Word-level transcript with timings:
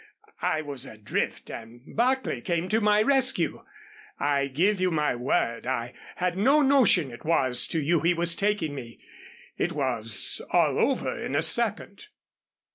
I 0.41 0.63
was 0.63 0.87
adrift 0.87 1.51
and 1.51 1.81
Barclay 1.95 2.41
came 2.41 2.69
to 2.69 2.81
my 2.81 3.03
rescue. 3.03 3.63
I 4.19 4.47
give 4.47 4.81
you 4.81 4.89
my 4.89 5.15
word, 5.15 5.67
I 5.67 5.93
had 6.15 6.35
no 6.35 6.63
notion 6.63 7.11
it 7.11 7.23
was 7.23 7.67
to 7.67 7.79
you 7.79 7.99
he 7.99 8.15
was 8.15 8.33
taking 8.33 8.73
me. 8.73 8.99
It 9.59 9.73
was 9.73 10.41
all 10.49 10.79
over 10.79 11.15
in 11.15 11.35
a 11.35 11.43
second." 11.43 12.07